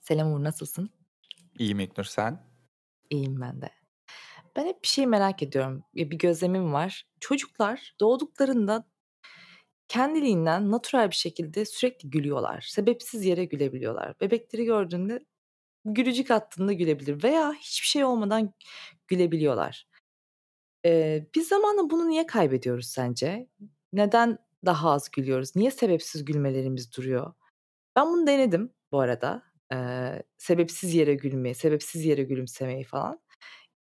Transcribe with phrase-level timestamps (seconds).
[0.00, 0.90] Selam Uğur, nasılsın?
[1.58, 2.44] İyiyim İlknur, sen?
[3.10, 3.70] İyiyim ben de.
[4.56, 5.84] Ben hep bir şeyi merak ediyorum.
[5.94, 7.06] Bir gözlemim var.
[7.20, 8.84] Çocuklar doğduklarında
[9.88, 12.60] kendiliğinden natürel bir şekilde sürekli gülüyorlar.
[12.60, 14.20] Sebepsiz yere gülebiliyorlar.
[14.20, 15.24] Bebekleri gördüğünde
[15.84, 18.54] gülücük attığında gülebilir veya hiçbir şey olmadan
[19.08, 19.88] gülebiliyorlar.
[20.84, 23.48] Eee, biz zamanla bunu niye kaybediyoruz sence?
[23.92, 25.56] Neden daha az gülüyoruz?
[25.56, 27.32] Niye sebepsiz gülmelerimiz duruyor?
[27.96, 29.42] Ben bunu denedim bu arada.
[29.72, 33.20] Eee, sebepsiz yere gülmeyi, sebepsiz yere gülümsemeyi falan.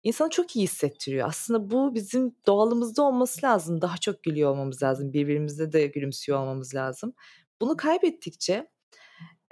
[0.04, 1.28] İnsanı çok iyi hissettiriyor.
[1.28, 3.80] Aslında bu bizim doğalımızda olması lazım.
[3.82, 5.12] Daha çok gülüyor olmamız lazım.
[5.12, 7.14] Birbirimize de gülümsüyor olmamız lazım.
[7.60, 8.68] Bunu kaybettikçe,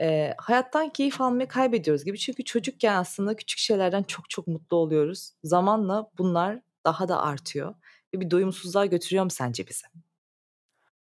[0.01, 2.19] eee, hayattan keyif almayı kaybediyoruz gibi.
[2.19, 5.31] Çünkü çocukken aslında küçük şeylerden çok çok mutlu oluyoruz.
[5.45, 7.75] Zamanla bunlar daha da artıyor
[8.15, 9.87] ve bir doyumsuzluğa götürüyor mu sence bizi?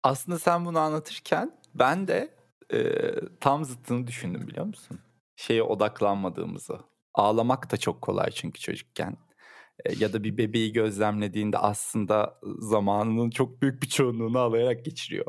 [0.04, 2.34] Aslında sen bunu anlatırken ben de,
[2.72, 5.01] eee, tam zıttını düşündüm biliyor musun?
[5.37, 6.79] Şeye odaklanmadığımızı.
[7.15, 9.16] Ağlamak da çok kolay çünkü çocukken.
[9.87, 15.26] Eee, ya da bir bebeği gözlemlediğinde aslında zamanının çok büyük bir çoğunluğunu ağlayarak geçiriyor.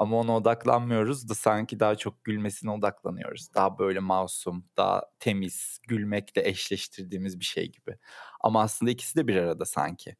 [0.00, 3.48] Ama ona odaklanmıyoruz da sanki daha çok gülmesine odaklanıyoruz.
[3.54, 7.98] Daha böyle masum, daha temiz, gülmekle eşleştirdiğimiz bir şey gibi.
[8.40, 10.16] Ama aslında ikisi de bir arada sanki.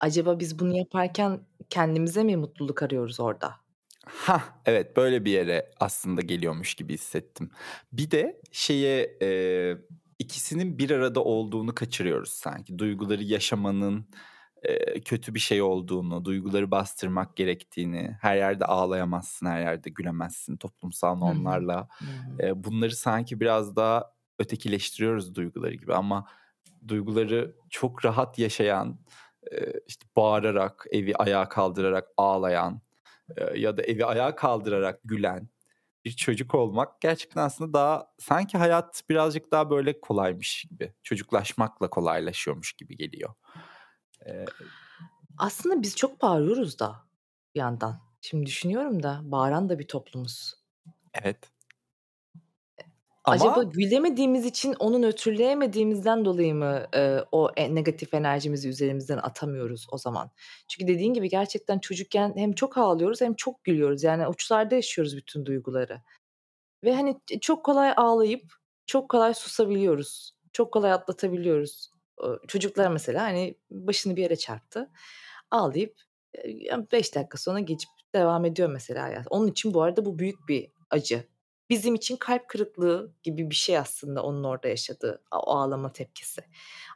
[0.00, 3.54] Acaba biz bunu yaparken kendimize mi mutluluk arıyoruz orada?
[4.06, 7.50] Hah, evet böyle bir yere aslında geliyormuş gibi hissettim.
[7.92, 9.78] Bir de şeye eee,
[10.18, 12.78] ikisinin bir arada olduğunu kaçırıyoruz sanki.
[12.78, 14.08] Duyguları yaşamanın
[14.64, 21.16] eee, kötü bir şey olduğunu, duyguları bastırmak gerektiğini, her yerde ağlayamazsın, her yerde gülemezsin toplumsal
[21.16, 21.88] normlarla.
[22.40, 24.04] Eee, bunları sanki biraz daha
[24.38, 26.26] ötekileştiriyoruz duyguları gibi ama
[26.88, 28.98] duyguları çok rahat yaşayan,
[29.86, 32.80] işte bağırarak, evi ayağa kaldırarak ağlayan
[33.54, 35.48] ya da evi ayağa kaldırarak gülen
[36.04, 40.94] bir çocuk olmak gerçekten aslında daha sanki hayat birazcık daha böyle kolaymış gibi.
[41.02, 43.34] Çocuklaşmakla kolaylaşıyormuş gibi geliyor.
[44.26, 44.44] Eee
[45.38, 46.96] Aslında biz çok bağırıyoruz da
[47.54, 48.00] bir yandan.
[48.20, 50.54] Şimdi düşünüyorum da bağıran da bir toplumuz.
[51.14, 51.50] Evet.
[53.26, 59.86] Acaba Ama gülemediğimiz için onu nötrleyemediğimizden dolayı mı, eee, o e negatif enerjimizi üzerimizden atamıyoruz
[59.92, 60.30] o zaman?
[60.68, 64.02] Çünkü dediğin gibi gerçekten çocukken hem çok ağlıyoruz hem çok gülüyoruz.
[64.02, 66.02] Yani uçlarda yaşıyoruz bütün duyguları
[66.84, 68.52] ve hani ç çok kolay ağlayıp
[68.86, 70.32] çok kolay susabiliyoruz.
[70.52, 71.90] Çok kolay atlatabiliyoruz.
[72.48, 74.90] Çocuklar mesela, hani, başını bir yere çarptı,
[75.50, 75.96] ağlayıp,
[76.38, 79.26] eee, ya 5 dakika sonra geçip devam ediyor mesela hayat.
[79.30, 81.24] Onun için bu arada bu büyük bir acı.
[81.70, 86.40] Bizim için kalp kırıklığı gibi bir şey aslında onun orada yaşadığı, o ağlama tepkisi.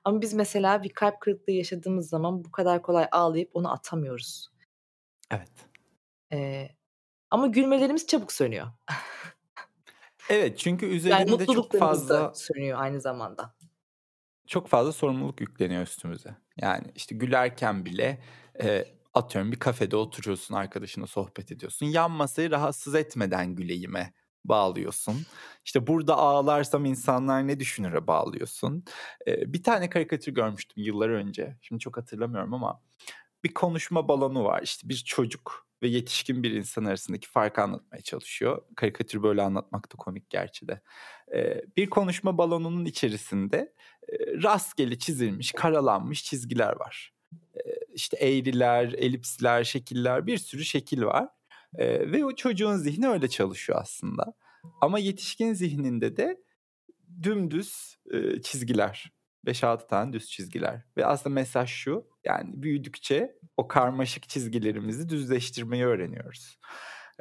[0.05, 4.49] Ama biz mesela bir kalp kırıklığı yaşadığımız zaman bu kadar kolay ağlayıp onu atamıyoruz.
[5.31, 5.51] Evet.
[6.33, 6.77] Eee,
[7.31, 8.67] ama gülmelerimiz çabuk sönüyor.
[10.29, 13.55] Evet, çünkü Yani üzerinde çok mutluluklarımız da fazla sönüyor aynı zamanda.
[14.47, 16.37] çok fazla sorumluluk yükleniyor üstümüze.
[16.57, 18.23] Yani işte gülerken bile
[18.61, 21.87] eee, atıyorum bir kafede oturuyorsun, arkadaşınla sohbet ediyorsun.
[21.87, 24.13] Yan masayı rahatsız etmeden güleyime
[24.45, 25.17] bağlıyorsun.
[25.65, 28.85] İşte burada ağlarsam insanlar ne düşünür'e bağlıyorsun.
[29.27, 31.57] Eee, bir tane karikatür görmüştüm yıllar önce.
[31.63, 32.81] Şimdi çok hatırlamıyorum ama
[33.45, 34.63] bir konuşma balonu var.
[34.63, 38.63] İşte bir çocuk ve yetişkin bir insan arasındaki farkı anlatmaya çalışıyor.
[38.77, 40.81] Karikatürü böyle anlatmak da komik gerçi de.
[41.35, 43.75] Eee, bir konuşma balonunun içerisinde
[44.13, 47.13] eee, rastgele çizilmiş, karalanmış çizgiler var.
[47.67, 51.29] Eee, işte eğriler, elipsler, şekiller bir sürü şekil var.
[51.79, 54.35] Eee, ve o çocuğun zihni öyle çalışıyor aslında.
[54.81, 56.37] Ama yetişkin zihninde de
[57.23, 59.13] dümdüz eee, çizgiler.
[59.47, 60.83] 5-6 tane düz çizgiler.
[60.97, 66.59] Ve aslında mesaj şu, yani büyüdükçe o karmaşık çizgilerimizi düzleştirmeyi öğreniyoruz.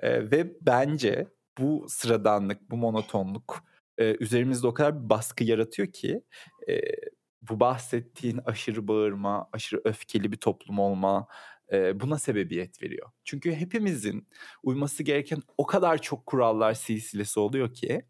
[0.03, 1.27] Eee, ve bence
[1.59, 3.63] bu sıradanlık, bu monotonluk
[3.99, 6.23] eee, üzerimizde o kadar bir baskı yaratıyor ki
[6.67, 6.95] eee,
[7.43, 11.27] bu bahsettiğin aşırı bağırma, aşırı öfkeli bir toplum olma
[11.71, 13.09] eee, buna sebebiyet veriyor.
[13.23, 14.27] Çünkü hepimizin
[14.63, 18.05] uyması gereken o kadar çok kurallar silsilesi oluyor ki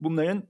[0.00, 0.48] bunların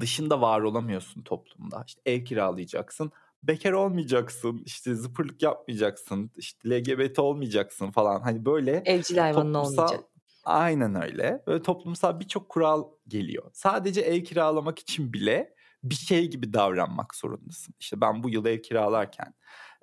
[0.00, 1.84] dışında var olamıyorsun toplumda.
[1.86, 3.12] İşte ev kiralayacaksın,
[3.42, 8.20] bekar olmayacaksın, işte zıpırlık yapmayacaksın, işte LGBT olmayacaksın falan.
[8.20, 10.04] Hani böyle Evcil hayvanın toplumsal olmayacak.
[10.44, 11.42] Aynen öyle.
[11.46, 13.50] Böyle toplumsal birçok kural geliyor.
[13.52, 15.54] Sadece ev kiralamak için bile
[15.84, 17.74] bir şey gibi davranmak zorundasın.
[17.80, 19.34] İşte ben bu yıl ev kiralarken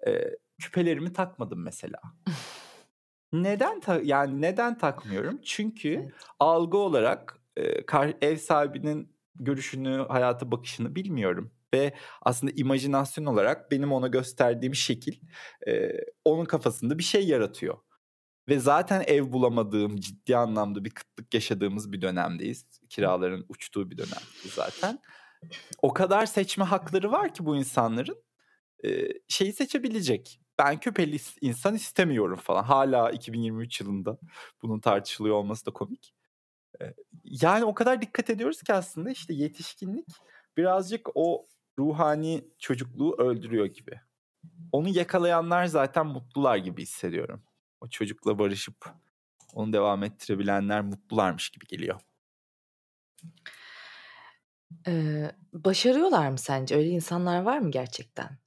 [0.08, 2.00] eee, küpelerimi takmadım mesela.
[3.34, 5.40] Neden ta yani neden takmıyorum?
[5.44, 6.14] Çünkü Evet.
[6.40, 13.92] algı olarak eee, kar ev sahibinin görüşünü, hayata bakışını bilmiyorum ve aslında imajinasyon olarak benim
[13.92, 15.16] ona gösterdiğim şekil
[15.68, 17.78] eee, onun kafasında bir şey yaratıyor.
[18.50, 22.66] Ve zaten ev bulamadığım, ciddi anlamda bir kıtlık yaşadığımız bir dönemdeyiz.
[22.90, 25.00] Kiraların uçtuğu bir dönemdeyiz zaten.
[25.82, 28.24] O kadar seçme hakları var ki bu insanların.
[28.86, 28.90] E,
[29.28, 30.42] şeyi seçebilecek.
[30.60, 32.64] Ben küpeli insan istemiyorum falan.
[32.64, 34.18] Hala 2023 yılında
[34.62, 36.14] bunun tartışılıyor olması da komik.
[37.24, 40.08] Yani o kadar dikkat ediyoruz ki aslında işte yetişkinlik
[40.58, 41.48] birazcık o
[41.80, 44.02] ruhani çocukluğu öldürüyor gibi.
[44.72, 47.44] Onu yakalayanlar zaten mutlular gibi hissediyorum.
[47.82, 48.76] O çocukla barışıp
[49.54, 52.02] onu devam ettirebilenler mutlularmış gibi geliyor.
[54.88, 56.76] Eee, başarıyorlar mı sence?
[56.76, 58.38] Öyle insanlar var mı gerçekten?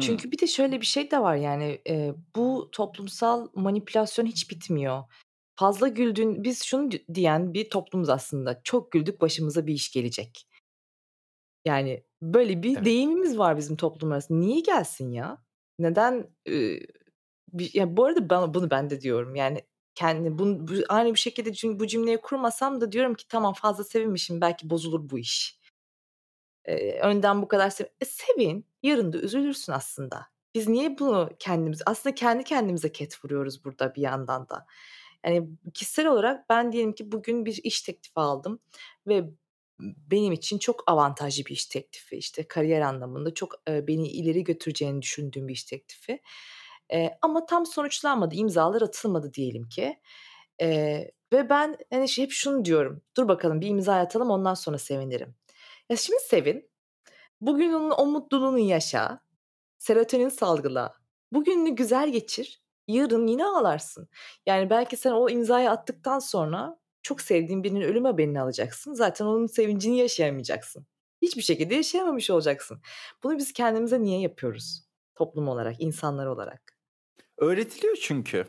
[0.00, 5.02] Çünkü bir de şöyle bir şey de var yani, eee, bu toplumsal manipülasyon hiç bitmiyor.
[5.56, 8.60] Fazla güldüğün biz şunu diyen bir toplumuz aslında.
[8.64, 10.46] "Çok güldük, başımıza bir iş gelecek."
[11.64, 12.84] Yani, böyle bir Evet.
[12.84, 14.38] deyimimiz var bizim toplum arasında.
[14.38, 15.44] Niye gelsin ya?
[15.78, 16.12] Neden,
[16.48, 16.78] ııı,
[17.52, 19.34] bir ya, bu arada ben bunu ben de diyorum.
[19.34, 19.62] Yani,
[19.94, 23.84] kendi bun bu aynı bir şekilde cüm bu cümleyi kurmasam da diyorum ki tamam fazla
[23.84, 25.58] sevinmişim, belki bozulur bu iş.
[26.68, 30.26] Eee, önden bu kadar sev e, sevin, yarın da üzülürsün aslında.
[30.54, 34.66] Biz niye bunu kendimiz aslında kendi kendimize ket vuruyoruz burada bir yandan da.
[35.26, 38.60] Yani, kişisel olarak ben diyelim ki bugün bir iş teklifi aldım
[39.08, 39.24] ve
[39.80, 42.16] benim için çok avantajlı bir iş teklifi.
[42.16, 46.20] İşte, kariyer anlamında çok, eee, beni ileri götüreceğini düşündüğüm bir iş teklifi.
[46.92, 50.00] Eee, ama tam sonuçlanmadı, imzalar atılmadı diyelim ki.
[50.60, 54.78] Eee, ve ben, hani, ş hep şunu diyorum, "Dur bakalım bir imza atalım, ondan sonra
[54.78, 55.34] sevinirim."
[55.90, 56.70] Ya, şimdi sevin,
[57.42, 59.20] bugünün o mutluluğunu yaşa,
[59.78, 60.94] serotonin salgıla,
[61.32, 64.08] bugününü güzel geçir, yarın yine ağlarsın.
[64.46, 68.94] Yani, belki sen o imzayı attıktan sonra çok sevdiğin birinin ölüm haberini alacaksın.
[68.94, 70.86] Zaten onun sevincini yaşayamayacaksın.
[71.22, 72.80] Hiçbir şekilde yaşayamamış olacaksın.
[73.22, 74.84] Bunu biz kendimize niye yapıyoruz
[75.14, 76.76] toplum olarak, insanlar olarak?
[77.38, 78.46] Öğretiliyor çünkü.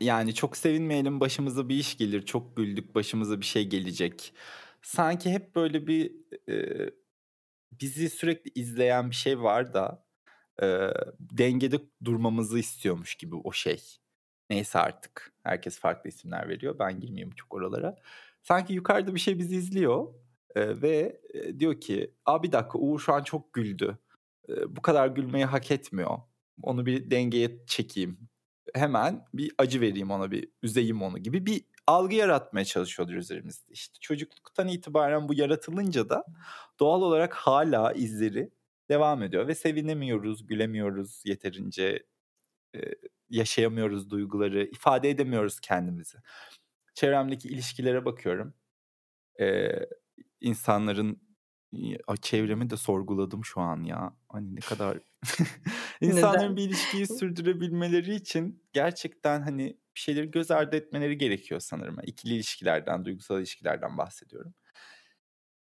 [0.00, 4.34] Yani, çok sevinmeyelim, başımıza bir iş gelir, çok güldük, başımıza bir şey gelecek.
[4.82, 6.12] Sanki hep böyle bir,
[6.48, 6.90] eee,
[7.80, 10.04] bizi sürekli izleyen bir şey var da,
[10.62, 13.82] eee, dengede durmamızı istiyormuş gibi o şey.
[14.50, 15.34] Neyse artık.
[15.44, 16.78] Herkes farklı isimler veriyor.
[16.78, 17.96] Ben girmeyeyim çok oralara.
[18.42, 20.14] Sanki yukarıda bir şey bizi izliyor,
[20.56, 23.98] eee, ve, eee, diyor ki, "A, bir dakika Uğur şu an çok güldü.
[24.48, 26.18] Eee, bu kadar gülmeyi hak etmiyor.
[26.62, 28.18] Onu bir dengeye çekeyim.
[28.74, 33.72] Hemen bir acı vereyim ona, bir üzeyim onu." gibi bir algı yaratmaya çalışıyorlar üzerimizde.
[33.72, 36.24] İşte, çocukluktan itibaren bu yaratılınca da
[36.80, 38.50] doğal olarak hâlâ izleri
[38.90, 42.06] devam ediyor ve sevinemiyoruz, gülemiyoruz yeterince,
[42.74, 42.94] eee,
[43.30, 46.18] yaşayamıyoruz duyguları, ifade edemiyoruz kendimizi.
[46.94, 48.54] Çevremdeki ilişkilere bakıyorum.
[49.40, 49.88] Eee,
[50.40, 51.22] insanların
[52.22, 54.16] çevremi de sorguladım şu an ya.
[54.28, 54.98] Hani, ne kadar
[56.00, 56.56] İnsanların Neden?
[56.56, 59.64] bir ilişkiyi sürdürebilmeleri için gerçekten, hani,
[59.96, 61.96] bir şeyleri göz ardı etmeleri gerekiyor sanırım.
[62.04, 64.54] İkili ilişkilerden, duygusal ilişkilerden bahsediyorum.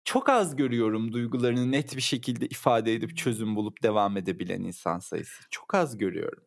[0.06, 5.44] Çok az görüyorum duygularını net bir şekilde ifade edip çözüm bulup devam edebilen insan sayısı.
[5.52, 6.44] Çok az görüyorum.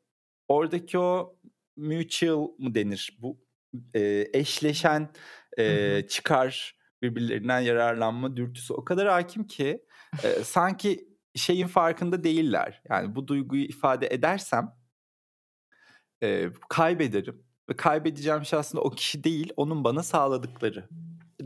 [0.48, 1.38] Oradaki o
[1.76, 3.18] mutual mı denir?
[3.22, 3.44] Bu,
[3.94, 5.10] eee, eşleşen,
[5.66, 6.02] hı.
[6.08, 9.84] çıkar, birbirlerinden yararlanma dürtüsü o kadar hâkim ki,
[10.24, 12.82] eee, sanki şeyin farkında değiller.
[12.88, 14.72] Yani, bu duyguyu ifade edersem
[16.22, 20.88] eee, kaybederim ve kaybedeceğim şey aslında o kişi değil, onun bana sağladıkları.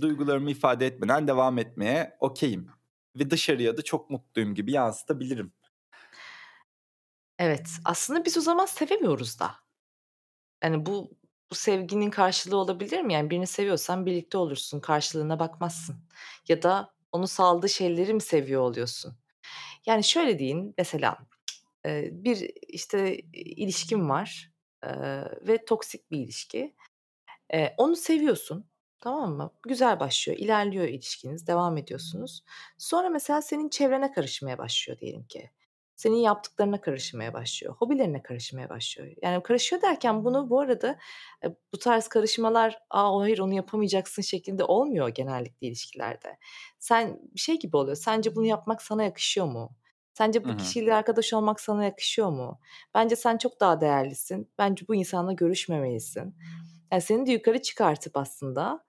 [0.01, 2.71] Duygularımı ifade etmeden devam etmeye okay'im
[3.17, 5.53] ve dışarıya da çok mutluyum gibi yansıtabilirim.
[7.39, 9.55] Evet, aslında biz o zaman sevemiyoruz da.
[10.65, 11.11] Yani, bu
[11.51, 13.13] bu sevginin karşılığı olabilir mi?
[13.13, 15.97] Yani, birini seviyorsan birlikte olursun, karşılığına bakmazsın
[16.49, 19.15] ya da onun sağladığı şeyleri mi seviyor oluyorsun?
[19.87, 21.19] Yani, şöyle deyin, mesela,
[21.87, 24.51] bir, işte, ilişkin var,
[25.43, 26.75] ve toksik bir ilişki.
[27.77, 28.65] Onu seviyorsun,
[29.01, 29.51] tamam mı?
[29.63, 32.45] Güzel başlıyor, ilerliyor ilişkiniz, devam ediyorsunuz.
[32.79, 35.51] Sonra mesela senin çevrene karışmaya başlıyor diyelim ki.
[36.01, 39.17] Senin yaptıklarına karışmaya başlıyor, hobilerine karışmaya başlıyor.
[39.23, 40.99] Yani, karışıyor derken bunu bu arada,
[41.45, 46.39] eee, bu tarz karışmalar, "A, hayır onu yapamayacaksın." şeklinde olmuyor genellikle ilişkilerde.
[46.79, 49.77] Sen şey gibi oluyor, sence bunu yapmak sana yakışıyor mu?
[50.15, 50.57] Sence bu hı.
[50.57, 52.61] kişiyle arkadaş olmak sana yakışıyor mu?
[52.95, 54.51] Bence sen çok daha değerlisin.
[54.59, 56.37] Bence bu insanla görüşmemelisin.
[56.93, 58.85] Yani, seni de yukarı çıkartıp aslında,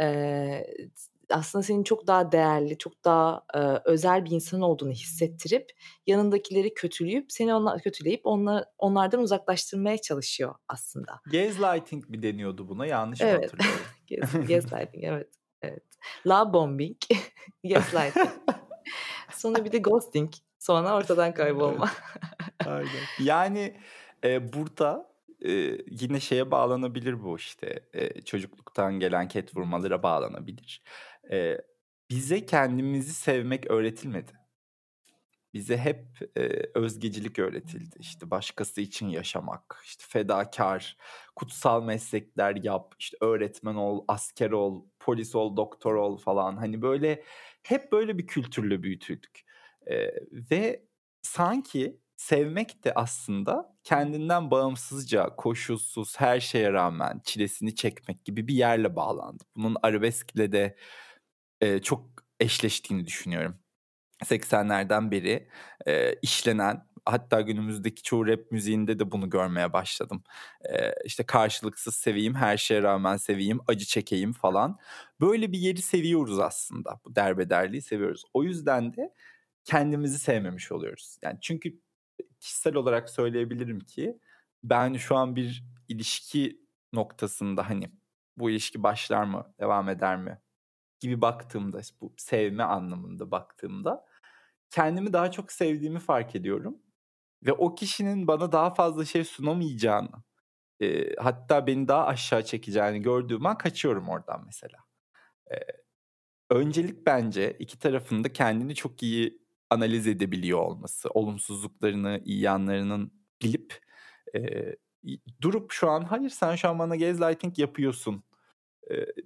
[0.00, 0.76] eee,
[1.30, 5.70] aslında senin çok daha değerli, çok daha, eee, özel bir insan olduğunu hissettirip
[6.06, 11.20] yanındakileri kötüleyip seni onlar kötüleyip onla onlardan uzaklaştırmaya çalışıyor aslında.
[11.26, 12.86] Gaslighting mi deniyordu buna?
[12.86, 13.44] Yanlış mı Evet.
[13.44, 13.86] hatırlıyorum?
[14.10, 15.28] Gas gaslighting evet,
[15.62, 15.82] evet.
[16.26, 16.96] Love bombing,
[17.64, 18.30] gaslighting.
[19.32, 20.32] Sonra bir de ghosting.
[20.58, 21.36] Sonra ortadan Evet.
[21.36, 21.90] kaybolma.
[22.66, 23.08] Aynen.
[23.18, 23.76] Yani,
[24.24, 30.82] eee, burada, eee, yine şeye bağlanabilir bu işte, eee, çocukluktan gelen ket vurmalara bağlanabilir.
[31.30, 31.60] Eee,
[32.10, 34.32] bize kendimizi sevmek öğretilmedi.
[35.54, 37.96] Bize hep, eee, özgecilik öğretildi.
[37.98, 40.96] İşte, başkası için yaşamak, işte, fedakâr,
[41.36, 46.56] kutsal meslekler yap, işte, öğretmen ol, asker ol, polis ol, doktor ol falan.
[46.56, 47.24] Hani, böyle,
[47.62, 49.40] hep böyle bir kültürle büyütüldük.
[49.86, 50.14] Eee,
[50.50, 50.84] ve
[51.22, 58.96] sanki sevmek de aslında kendinden bağımsızca, koşulsuz, her şeye rağmen çilesini çekmek gibi bir yerle
[58.96, 59.44] bağlandı.
[59.56, 60.76] Bunun arabeskle de,
[61.64, 63.58] eee, çok eşleştiğini düşünüyorum.
[64.24, 65.48] 80'lerden beri,
[65.86, 70.24] eee, işlenen hatta günümüzdeki çoğu rap müziğinde de bunu görmeye başladım.
[70.70, 74.78] Eee, işte, karşılıksız seveyim, her şeye rağmen seveyim, acı çekeyim falan.
[75.20, 77.00] Böyle bir yeri seviyoruz aslında.
[77.06, 78.24] Bu derbederliği seviyoruz.
[78.34, 79.14] O yüzden de
[79.64, 81.18] kendimizi sevmemiş oluyoruz.
[81.24, 81.80] Yani çünkü
[82.40, 84.18] kişisel olarak söyleyebilirim ki
[84.64, 86.60] ben şu an bir ilişki
[86.92, 87.90] noktasında, hani,
[88.36, 90.38] bu ilişki başlar mı, devam eder mi
[91.04, 94.06] gibi baktığımda, bu sevme anlamında baktığımda
[94.70, 96.78] kendimi daha çok sevdiğimi fark ediyorum
[97.46, 100.10] ve o kişinin bana daha fazla şey sunamayacağını,
[100.80, 104.78] eee, hatta beni daha aşağı çekeceğini gördüğüm an kaçıyorum oradan mesela.
[105.52, 105.66] Eee,
[106.50, 113.80] öncelik bence iki tarafın da kendini çok iyi analiz edebiliyor olması, olumsuzluklarını, iyi yanlarının bilip,
[114.34, 114.76] eee,
[115.42, 118.24] durup şu an hayır sen şu an bana gaslighting yapıyorsun,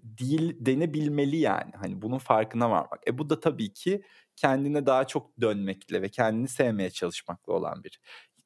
[0.03, 1.73] değil denebilmeli yani.
[1.77, 3.01] Hani bunun farkına varmak.
[3.09, 4.03] E, bu da tabii ki
[4.37, 8.01] kendine daha çok dönmekle ve kendini sevmeye çalışmakla olan bir.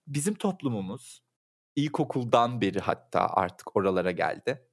[0.06, 1.22] Bizim toplumumuz
[1.76, 4.68] ilkokuldan beri hatta artık oralara geldi.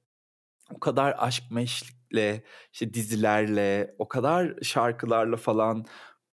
[0.74, 5.84] O kadar aşk meşkle, işte dizilerle, o kadar şarkılarla falan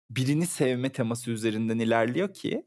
[0.09, 2.65] birini sevme teması üzerinden ilerliyor ki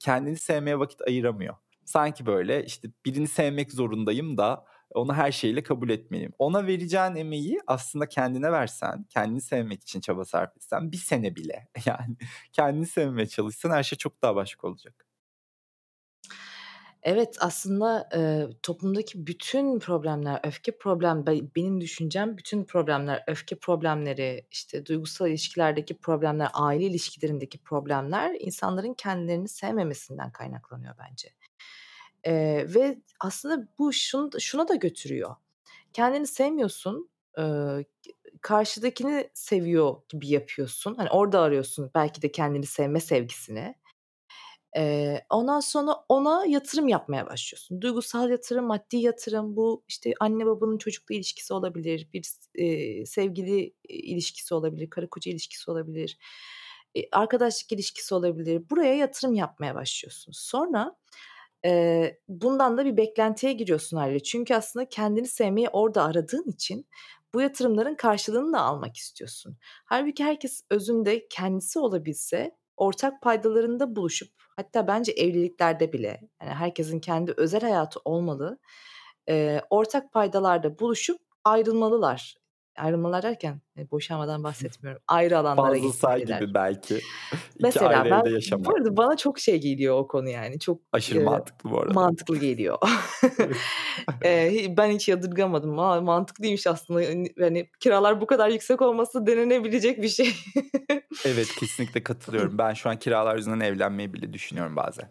[0.00, 1.56] kendini sevmeye vakit ayıramıyor.
[1.84, 4.64] Sanki böyle işte birini sevmek zorundayım da
[4.94, 6.32] onu her şeyle kabul etmeliyim.
[6.38, 11.68] Ona vereceğin emeği aslında kendine versen, kendini sevmek için çaba sarf etsen bir sene bile
[11.86, 12.16] yani
[12.52, 15.06] kendini sevmeye çalışsan her şey çok daha başka olacak.
[17.02, 24.46] Evet, aslında, eee, toplumdaki bütün problemler, öfke problem be benim düşüncem bütün problemler, öfke problemleri,
[24.50, 31.28] işte, duygusal ilişkilerdeki problemler, aile ilişkilerindeki problemler insanların kendilerini sevmemesinden kaynaklanıyor bence.
[32.26, 35.36] Eee, ve aslında bu şunu şuna da götürüyor.
[35.92, 37.86] Kendini sevmiyorsun, eee,
[38.42, 40.94] karşıdakini seviyor gibi yapıyorsun.
[40.96, 43.76] Hani, orada arıyorsun belki de kendini sevme sevgisini.
[44.76, 47.82] Eee, ondan sonra ona yatırım yapmaya başlıyorsun.
[47.82, 49.56] Duygusal yatırım, maddi yatırım.
[49.56, 55.70] Bu, işte, anne babanın çocukla ilişkisi olabilir, bir eee, sevgili, ilişkisi olabilir, karı koca ilişkisi
[55.72, 56.18] olabilir,
[56.94, 58.70] eee, arkadaşlık ilişkisi olabilir.
[58.70, 60.32] Buraya yatırım yapmaya başlıyorsun.
[60.36, 60.96] Sonra,
[61.64, 64.22] eee, bundan da bir beklentiye giriyorsun hâliyle.
[64.22, 66.86] Çünkü aslında kendini sevmeyi orada aradığın için
[67.34, 69.56] bu yatırımların karşılığını da almak istiyorsun.
[69.84, 77.34] Hâlbuki herkes özünde kendisi olabilse ortak paydalarında buluşup hatta bence evliliklerde bile, yani, herkesin kendi
[77.36, 78.58] özel hayatı olmalı,
[79.28, 82.36] eee, ortak paydalarda buluşup ayrılmalılar.
[82.78, 85.02] Ayrılmalılar derken, eee, boşanmadan bahsetmiyorum.
[85.08, 86.94] Ayrı alanlara Fazla gibi belki.
[86.94, 87.02] 2
[87.60, 88.76] Mesela ben evde bu yaşamak.
[88.76, 90.58] arada bana çok şey geliyor o konu yani.
[90.60, 91.92] Çok, Aşırı eee, mantıklı bu arada.
[91.94, 92.78] mantıklı geliyor.
[94.24, 95.78] Hi ben hiç yadırgamadım.
[95.78, 97.00] A, mantıklıymış aslında.
[97.00, 100.34] Hani hani, kiralar bu kadar yüksek olması denenebilecek bir şey.
[101.24, 102.58] Evet, kesinlikle katılıyorum.
[102.58, 105.08] Ben şu an kiralar yüzünden evlenmeyi bile düşünüyorum bazen.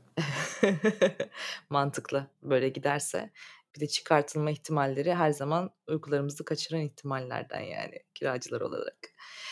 [1.70, 3.30] Mantıklı böyle giderse.
[3.76, 8.98] Bir de çıkartılma ihtimalleri her zaman uykularımızı kaçıran ihtimallerden yani kiracılar olarak.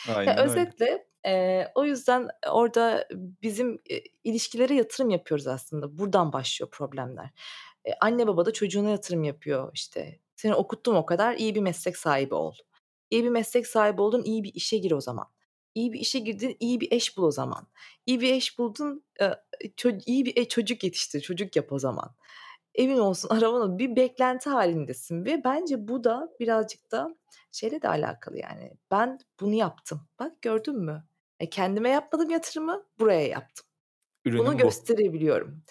[0.06, 0.74] Aynen öyle.
[0.76, 3.08] özetle, eee, o yüzden orada
[3.42, 5.98] bizim, eee, ilişkilere yatırım yapıyoruz aslında.
[5.98, 7.30] Buradan başlıyor problemler.
[7.86, 9.70] Eee, anne baba da çocuğuna yatırım yapıyor.
[9.74, 12.54] İşte, seni okuttum o kadar, iyi bir meslek sahibi ol.
[13.10, 15.26] İyi bir meslek sahibi oldun, iyi bir işe gir o zaman.
[15.74, 17.68] İyi bir işe girdin, iyi bir eş bul o zaman.
[18.06, 19.04] İyi bir eş buldun,
[20.06, 22.16] iyi bir, eee, çocuk yetiştir, çocuk yap o zaman.
[22.74, 27.16] Evin olsun, araban ol bir beklenti hâlindesin ve bence bu da birazcık da
[27.52, 28.72] şeyle de alakalı yani.
[28.90, 30.00] Ben bunu yaptım.
[30.18, 31.04] Bak gördün mü?
[31.40, 33.66] E, kendime yapmadım yatırımı, buraya yaptım.
[34.36, 34.58] Bunu Ürünüm bu.
[34.58, 35.62] gösterebiliyorum.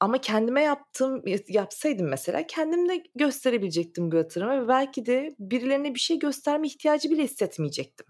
[0.00, 5.94] Ama kendime yaptığım ya yapsaydım mesela kendim de gösterebilecektim bu yatırımı ve belki de birilerine
[5.94, 8.06] bir şey gösterme ihtiyacı bile hissetmeyecektim.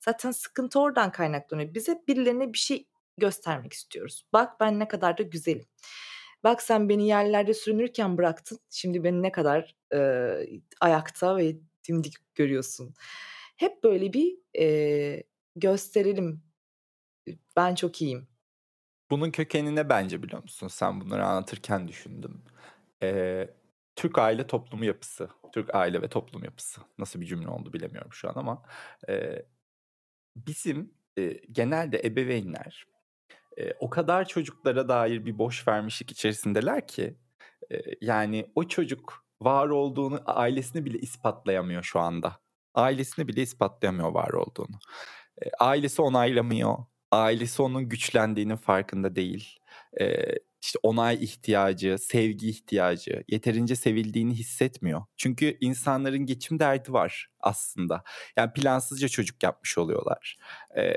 [0.00, 1.74] Zaten sıkıntı oradan kaynaklanıyor.
[1.74, 4.24] Biz hep birilerine bir şey göstermek istiyoruz.
[4.32, 5.66] Bak ben ne kadar da güzelim.
[6.44, 8.58] Bak sen beni yerlerde sürünürken bıraktın.
[8.70, 11.56] Şimdi beni ne kadar, eee, ayakta ve
[11.88, 12.94] dimdik görüyorsun.
[13.56, 15.22] Hep böyle bir, eee,
[15.56, 16.42] gösterelim.
[17.56, 18.28] Ben çok iyiyim.
[19.10, 20.68] Bunun kökeni ne bence biliyor musun?
[20.68, 22.42] Sen bunları anlatırken düşündüm.
[23.02, 23.54] Eee,
[23.96, 26.80] Türk aile toplumu yapısı, Türk aile ve toplum yapısı.
[26.98, 28.62] Nasıl bir cümle oldu bilemiyorum şu an ama
[29.08, 29.42] e,
[30.36, 32.86] bizim e, genelde ebeveynler
[33.58, 37.16] e, o kadar çocuklara dair bir boş vermişlik içerisindeler ki
[37.72, 42.40] e, yani o çocuk var olduğunu ailesini bile ispatlayamıyor şu anda.
[42.74, 44.78] Ailesini bile ispatlayamıyor var olduğunu.
[45.42, 46.76] E, ailesi onaylamıyor.
[47.10, 49.58] Ailesi onun güçlendiğinin farkında değil.
[50.00, 55.02] E, işte onay ihtiyacı, sevgi ihtiyacı, yeterince sevildiğini hissetmiyor.
[55.16, 58.04] Çünkü insanların geçim derdi var aslında.
[58.36, 60.38] Yani plansızca çocuk yapmış oluyorlar.
[60.76, 60.94] Ee,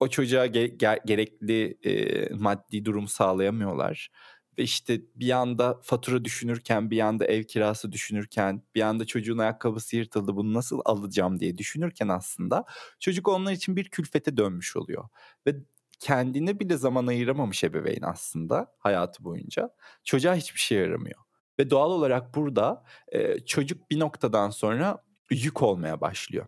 [0.00, 4.10] o çocuğa ge- ge- gerekli e, maddi durum sağlayamıyorlar.
[4.58, 9.96] Ve işte bir anda fatura düşünürken, bir anda ev kirası düşünürken, bir anda çocuğun ayakkabısı
[9.96, 12.64] yırtıldı bunu nasıl alacağım diye düşünürken aslında
[13.00, 15.08] çocuk onlar için bir külfete dönmüş oluyor.
[15.46, 15.54] Ve
[16.00, 19.70] kendine bile zaman ayıramamış ebeveyn aslında hayatı boyunca.
[20.04, 21.20] Çocuğa hiçbir şey yaramıyor.
[21.58, 26.46] Ve doğal olarak burada e, çocuk bir noktadan sonra yük olmaya başlıyor.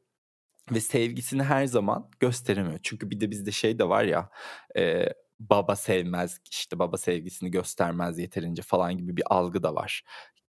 [0.70, 2.80] Ve sevgisini her zaman gösteremiyor.
[2.82, 4.30] Çünkü bir de bizde şey de var ya
[4.76, 5.06] e,
[5.40, 10.04] baba sevmez işte baba sevgisini göstermez yeterince falan gibi bir algı da var.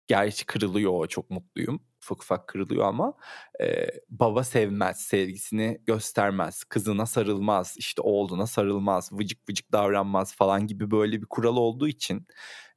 [0.07, 1.83] Gerçi kırılıyor o çok mutluyum.
[2.02, 3.14] Ufak ufak kırılıyor ama
[3.61, 10.90] e, baba sevmez, sevgisini göstermez, kızına sarılmaz, işte oğluna sarılmaz, vıcık vıcık davranmaz falan gibi
[10.90, 12.26] böyle bir kural olduğu için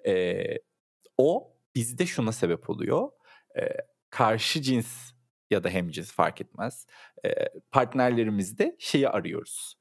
[0.08, 0.44] e,
[1.18, 3.10] o bizde şuna sebep oluyor.
[3.60, 3.62] E,
[4.10, 5.13] karşı cins
[5.54, 6.88] ya da hemcins fark etmez.
[7.72, 9.76] Partnerlerimizde şeyi arıyoruz.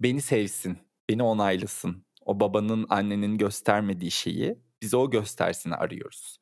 [0.00, 2.06] Beni sevsin, beni onaylasın.
[2.24, 6.38] O babanın, annenin göstermediği şeyi bize o göstersini arıyoruz.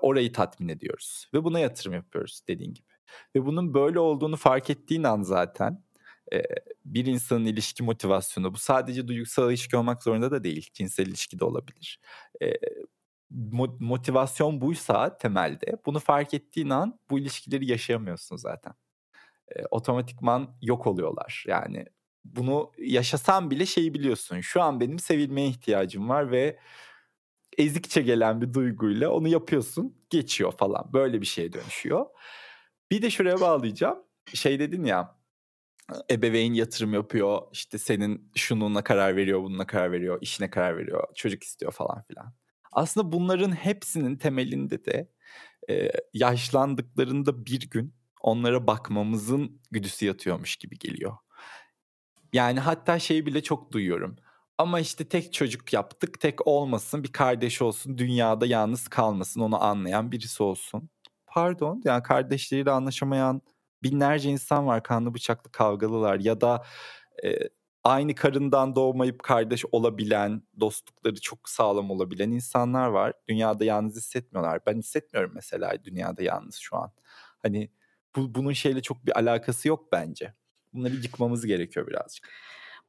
[0.00, 2.86] Orayı tatmin ediyoruz ve buna yatırım yapıyoruz dediğin gibi.
[3.36, 5.84] Ve bunun böyle olduğunu fark ettiğin an zaten
[6.84, 10.70] bir insanın ilişki motivasyonu bu sadece duygusal ilişki olmak zorunda da değil.
[10.74, 12.00] Cinsel ilişki de olabilir.
[13.80, 18.74] Motivasyon buysa temelde bunu fark ettiğin an bu ilişkileri yaşayamıyorsun zaten.
[19.70, 21.44] otomatikman yok oluyorlar.
[21.46, 21.86] Yani
[22.24, 24.40] bunu yaşasan bile şeyi biliyorsun.
[24.40, 26.58] Şu an benim sevilmeye ihtiyacım var ve
[27.58, 32.06] ezikçe gelen bir duyguyla onu yapıyorsun geçiyor falan böyle bir şeye dönüşüyor.
[32.90, 33.98] Bir de şuraya bağlayacağım
[34.34, 35.18] şey dedin ya
[36.10, 41.42] ebeveyn yatırım yapıyor işte senin şununla karar veriyor bununla karar veriyor işine karar veriyor çocuk
[41.42, 42.34] istiyor falan filan.
[42.72, 45.08] Aslında bunların hepsinin temelinde de
[45.70, 51.16] e, yaşlandıklarında bir gün onlara bakmamızın güdüsü yatıyormuş gibi geliyor.
[52.32, 54.16] Yani hatta şeyi bile çok duyuyorum.
[54.58, 60.12] Ama işte tek çocuk yaptık, tek olmasın, bir kardeş olsun, dünyada yalnız kalmasın, onu anlayan
[60.12, 60.90] birisi olsun.
[61.26, 63.42] Pardon, yani kardeşleriyle anlaşamayan
[63.82, 66.64] binlerce insan var, kanlı bıçaklı kavgalılar ya da
[67.24, 67.38] e,
[67.88, 73.12] aynı karından doğmayıp kardeş olabilen, dostlukları çok sağlam olabilen insanlar var.
[73.28, 74.60] Dünyada yalnız hissetmiyorlar.
[74.66, 76.92] Ben hissetmiyorum mesela dünyada yalnız şu an.
[77.42, 77.70] Hani
[78.16, 80.34] bu, bunun şeyle çok bir alakası yok bence.
[80.72, 82.28] Bunları yıkmamız gerekiyor birazcık.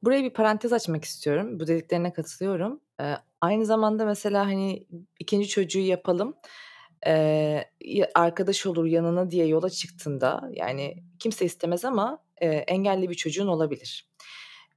[0.02, 1.60] Buraya bir parantez açmak istiyorum.
[1.60, 2.80] Bu dediklerine katılıyorum.
[3.00, 4.86] Ee, aynı zamanda mesela hani
[5.18, 6.34] ikinci çocuğu yapalım.
[7.06, 7.64] Ee,
[8.14, 14.10] arkadaş olur yanına diye yola çıktığında yani kimse istemez ama e, engelli bir çocuğun olabilir.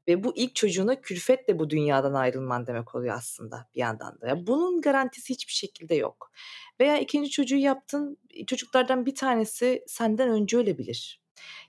[0.08, 4.28] Ve bu ilk çocuğuna külfetle bu dünyadan ayrılman demek oluyor aslında bir yandan da.
[4.28, 6.32] Ya bunun garantisi hiçbir şekilde yok.
[6.80, 11.24] Veya ikinci çocuğu yaptın, çocuklardan bir tanesi senden önce ölebilir.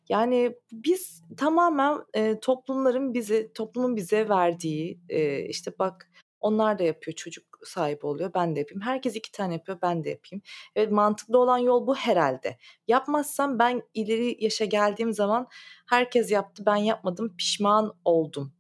[0.09, 7.15] Yani biz tamamen e, toplumların bizi, toplumun bize verdiği e, işte bak onlar da yapıyor
[7.15, 8.81] çocuk sahibi oluyor ben de yapayım.
[8.81, 10.43] Herkes iki tane yapıyor ben de yapayım.
[10.77, 12.59] Evet mantıklı olan yol bu herhalde.
[12.89, 15.47] Yapmazsam ben ileri yaşa geldiğim zaman
[15.87, 18.53] herkes yaptı ben yapmadım pişman oldum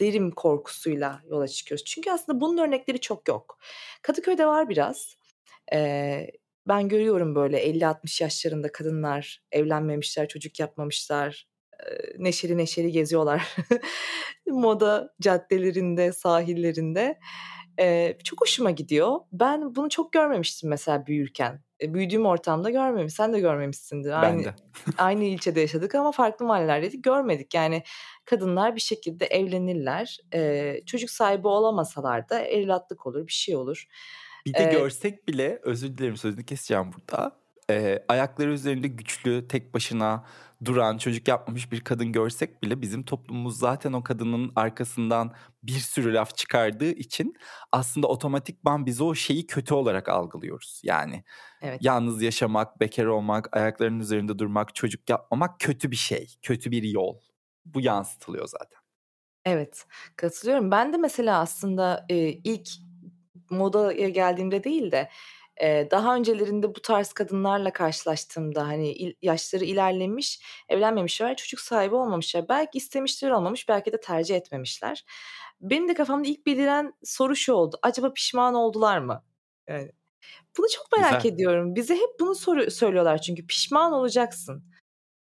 [0.00, 1.84] derim korkusuyla yola çıkıyoruz.
[1.84, 3.58] Çünkü aslında bunun örnekleri çok yok.
[4.02, 5.16] Kadıköy'de var biraz.
[5.72, 6.26] Ee,
[6.68, 11.50] ben görüyorum böyle 50-60 yaşlarında kadınlar evlenmemişler, çocuk yapmamışlar,
[12.18, 13.56] neşeli neşeli geziyorlar
[14.46, 17.18] moda caddelerinde, sahillerinde.
[17.80, 19.20] Ee, çok hoşuma gidiyor.
[19.32, 21.60] Ben bunu çok görmemiştim mesela büyürken.
[21.82, 23.14] E, büyüdüğüm ortamda görmemiş.
[23.14, 24.10] Sen de görmemişsindir.
[24.10, 24.54] Aynı, ben de.
[24.98, 27.04] aynı ilçede yaşadık ama farklı mahallelerdeydik.
[27.04, 27.54] Görmedik.
[27.54, 27.82] Yani
[28.24, 30.18] kadınlar bir şekilde evlenirler.
[30.34, 33.86] Ee, çocuk sahibi olamasalar da evlatlık olur, bir şey olur.
[34.46, 37.39] Bir de ee, görsek bile özür dilerim sözünü keseceğim burada.
[37.70, 40.24] Ee, ayakları üzerinde güçlü, tek başına
[40.64, 46.14] duran, çocuk yapmamış bir kadın görsek bile bizim toplumumuz zaten o kadının arkasından bir sürü
[46.14, 47.34] laf çıkardığı için
[47.72, 50.80] aslında otomatikman biz o şeyi kötü olarak algılıyoruz.
[50.84, 51.24] Yani
[51.62, 51.78] evet.
[51.82, 57.18] yalnız yaşamak, bekar olmak, ayaklarının üzerinde durmak, çocuk yapmamak kötü bir şey, kötü bir yol.
[57.64, 58.80] Bu yansıtılıyor zaten.
[59.44, 60.70] Evet, katılıyorum.
[60.70, 62.68] Ben de mesela aslında e, ilk
[63.50, 65.08] modaya geldiğimde değil de
[65.90, 72.48] Daha öncelerinde bu tarz kadınlarla karşılaştığımda, hani, il yaşları ilerlemiş, evlenmemişler, çocuk sahibi olmamışlar.
[72.48, 75.04] Belki istemişler olmamış, belki de tercih etmemişler.
[75.60, 79.24] Benim de kafamda ilk beliren soru şu oldu: Acaba pişman oldular mı?
[79.68, 79.92] Yani,
[80.58, 81.34] bunu çok merak Güzel.
[81.34, 81.74] ediyorum.
[81.74, 84.64] Bize hep bunu soru söylüyorlar çünkü pişman olacaksın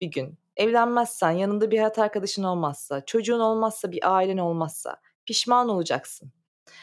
[0.01, 0.39] bir gün.
[0.55, 6.31] Evlenmezsen, yanında bir hayat arkadaşın olmazsa, çocuğun olmazsa, bir ailen olmazsa pişman olacaksın.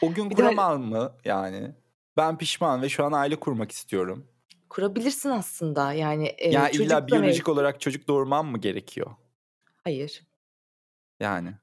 [0.01, 1.75] O gün Bir de hani kuramam mı yani?
[2.17, 4.27] Ben pişman ve şu an aile kurmak istiyorum.
[4.69, 5.93] Kurabilirsin aslında.
[5.93, 7.49] Yani, eee, Ya, illa biyolojik mevcut.
[7.49, 9.11] olarak çocuk doğurmam mı gerekiyor?
[9.83, 10.23] Hayır.
[11.19, 11.53] Yani.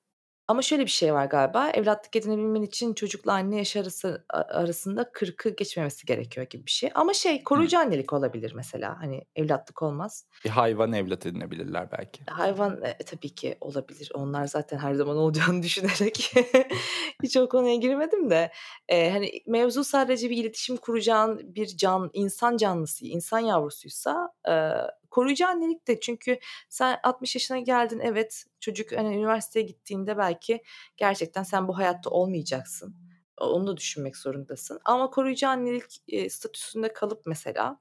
[0.52, 5.50] Ama şöyle bir şey var galiba, evlatlık edinebilmen için çocukla anne yaşı arası arasında 40'ı
[5.56, 6.90] geçmemesi gerekiyor gibi bir şey.
[6.94, 10.26] Ama şey, koruyucu annelik olabilir mesela, hani, evlatlık olmaz.
[10.44, 12.24] Bir hayvan evlat edinebilirler belki.
[12.30, 14.10] Hayvan, eee, tabii ki olabilir.
[14.14, 16.32] Onlar zaten her zaman olacağını düşünerek
[17.22, 18.50] hiç o konuya girmedim de.
[18.90, 24.72] Eee, hani, mevzu sadece bir iletişim kuracağın bir can insan canlısı, insan yavrusuysa, eee,
[25.12, 26.38] koruyucu annelik de çünkü
[26.70, 30.62] sen 60 yaşına geldin, evet, çocuk, hani, üniversiteye gittiğinde belki
[30.98, 32.96] gerçekten sen bu hayatta olmayacaksın.
[33.40, 37.80] Onu da düşünmek zorundasın ama koruyucu annelik, eee, statüsünde kalıp mesela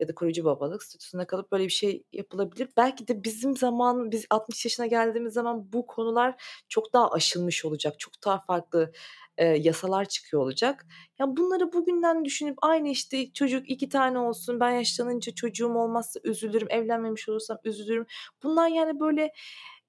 [0.00, 2.68] ya da koruyucu babalık statüsünde kalıp böyle bir şey yapılabilir.
[2.76, 7.94] Belki de bizim zaman biz 60 yaşına geldiğimiz zaman bu konular çok daha aşılmış olacak.
[7.98, 8.92] Çok daha farklı,
[9.38, 10.86] eee, yasalar çıkıyor olacak.
[11.18, 16.68] Ya, bunları bugünden düşünüp aynı, işte, çocuk 2 tane olsun, ben yaşlanınca çocuğum olmazsa üzülürüm,
[16.70, 18.06] evlenmemiş olursam üzülürüm.
[18.42, 19.32] Bunlar, yani, böyle,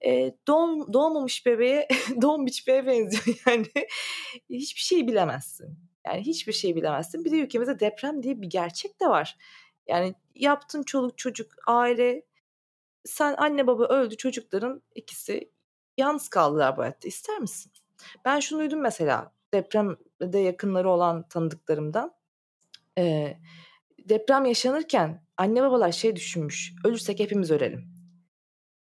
[0.04, 1.88] eee, doğm doğmamış bebeğe
[2.22, 3.65] don biçmeye benziyor yani.
[4.50, 5.80] Hiçbir şey bilemezsin.
[6.08, 7.26] Yani, hiçbir şey bilemezsin.
[7.26, 9.38] Bir de ülkemizde deprem diye bir gerçek de var.
[9.89, 12.25] Yani, yaptın çoluk çocuk, aile,
[13.06, 15.52] sen anne baba öldü, çocukların ikisi
[15.97, 17.08] yalnız kaldılar bu hayatta.
[17.08, 17.71] İster misin?
[18.25, 22.13] Ben şunu duydum mesela depremde yakınları olan tanıdıklarımdan.
[22.97, 23.39] Eee,
[24.10, 27.93] deprem yaşanırken anne babalar şey düşünmüş, ölürsek hepimiz ölelim.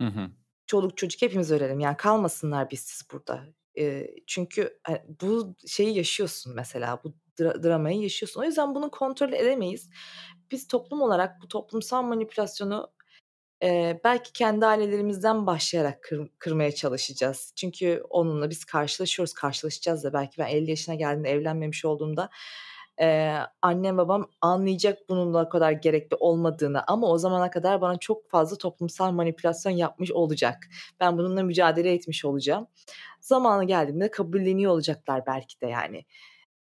[0.01, 0.31] Hı hı.
[0.67, 1.81] Çoluk çocuk hepimiz ölelim.
[1.81, 3.45] Yani kalmasınlar bizsiz burada.
[3.75, 8.41] Eee, çünkü, hani, bu şeyi yaşıyorsun mesela, bu dra dramayı yaşıyorsun.
[8.41, 9.91] O yüzden bunu kontrol edemeyiz.
[10.53, 12.89] Biz toplum olarak bu toplumsal manipülasyonu,
[13.63, 17.53] eee, belki kendi ailelerimizden başlayarak kır kırmaya çalışacağız.
[17.57, 22.31] Çünkü onunla biz karşılaşıyoruz, karşılaşacağız da belki ben 50 yaşına geldiğimde evlenmemiş olduğumda,
[23.01, 28.31] eee, annem babam anlayacak bunun o kadar gerekli olmadığını ama o zamana kadar bana çok
[28.31, 30.57] fazla toplumsal manipülasyon yapmış olacak.
[31.01, 32.67] Ben bununla mücadele etmiş olacağım.
[33.21, 36.05] Zamanı geldiğinde kabulleniyor olacaklar belki de yani.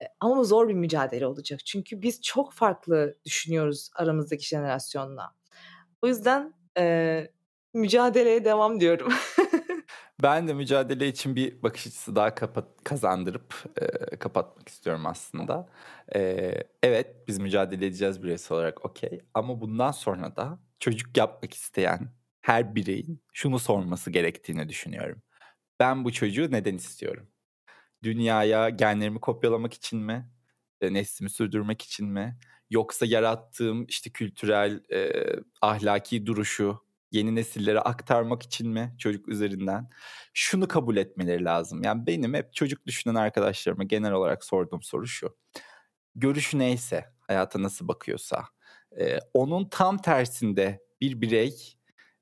[0.03, 1.65] Eee, ama zor bir mücadele olacak.
[1.65, 5.33] Çünkü biz çok farklı düşünüyoruz aramızdaki jenerasyonla.
[6.03, 7.31] O yüzden, eee,
[7.75, 9.13] mücadeleye devam diyorum.
[10.23, 15.69] Ben de mücadele için bir bakış açısı daha kapat kazandırıp, eee, kapatmak istiyorum aslında.
[16.15, 19.19] Eee, evet, biz mücadele edeceğiz bireysel olarak, okay.
[19.33, 22.09] Ama bundan sonra da çocuk yapmak isteyen
[22.41, 25.21] her bireyin şunu sorması gerektiğini düşünüyorum.
[25.79, 27.27] Ben bu çocuğu neden istiyorum?
[28.03, 30.29] Dünyaya genlerimi kopyalamak için mi?
[30.81, 32.37] Eee, neslimi sürdürmek için mi?
[32.69, 36.79] Yoksa yarattığım, işte, kültürel, eee, ahlaki duruşu
[37.11, 39.89] yeni nesillere aktarmak için mi çocuk üzerinden?
[40.33, 41.83] Şunu kabul etmeleri lazım.
[41.83, 45.37] Yani benim hep çocuk düşünen arkadaşlarıma genel olarak sorduğum soru şu:
[46.15, 48.45] Görüşü neyse, hayata nasıl bakıyorsa,
[48.99, 51.55] eee, onun tam tersinde bir birey,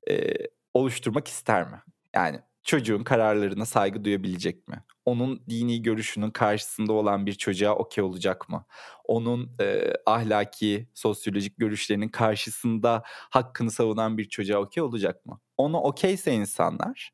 [0.08, 1.82] eee, oluşturmak ister mi?
[2.14, 4.84] Yani çocuğun kararlarına saygı duyabilecek mi?
[5.04, 8.64] Onun dini görüşünün karşısında olan bir çocuğa okay olacak mı?
[9.04, 15.40] Onun, eee, ahlaki, sosyolojik görüşlerinin karşısında hakkını savunan bir çocuğa okay olacak mı?
[15.56, 17.10] Ona okayse insanlar,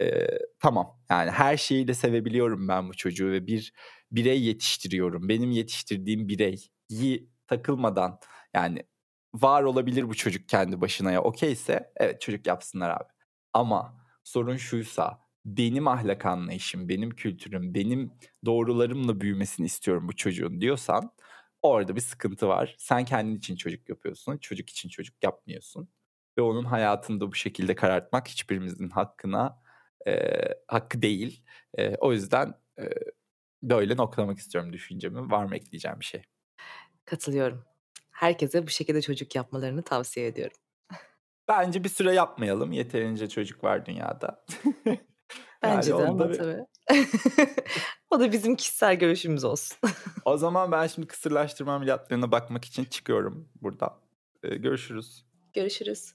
[0.00, 3.72] eee, tamam, yani her şeyiyle sevebiliyorum ben bu çocuğu ve bir
[4.12, 5.28] birey yetiştiriyorum.
[5.28, 8.20] Benim yetiştirdiğim bireyi takılmadan,
[8.54, 8.82] yani
[9.34, 13.08] var olabilir bu çocuk kendi başına ya okayse evet çocuk yapsınlar abi.
[13.52, 18.12] Ama sorun şuysa benim ahlak anlayışım, benim kültürüm, benim
[18.46, 21.12] doğrularımla büyümesini istiyorum bu çocuğun diyorsan
[21.62, 22.74] orada bir sıkıntı var.
[22.78, 25.88] Sen kendin için çocuk yapıyorsun, çocuk için çocuk yapmıyorsun
[26.38, 29.62] ve onun hayatını da bu şekilde karartmak hiçbirimizin hakkına,
[30.06, 31.44] eee, hakkı değil.
[31.78, 32.90] Eee, o yüzden, eee,
[33.62, 35.30] böyle noktalamak istiyorum düşüncemi.
[35.30, 36.22] Var mı ekleyeceğin bir şey?
[37.04, 37.64] Katılıyorum.
[38.10, 40.56] Herkese bu şekilde çocuk yapmalarını tavsiye ediyorum.
[41.48, 42.72] Bence bir süre yapmayalım.
[42.72, 44.44] Yeterince çocuk var dünyada.
[45.64, 46.66] Yani Bence de onu ama bir tabii.
[48.10, 49.76] O da bizim kişisel görüşümüz olsun.
[50.24, 53.92] O zaman ben şimdi kısırlaştırma ameliyatlarına bakmak için çıkıyorum buradan.
[54.44, 55.24] Eee, görüşürüz.
[55.52, 56.14] Görüşürüz.